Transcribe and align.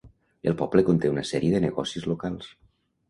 El 0.51 0.55
poble 0.61 0.83
conté 0.87 1.11
una 1.15 1.25
sèrie 1.33 1.51
de 1.57 1.63
negocis 1.69 2.09
locals. 2.13 2.51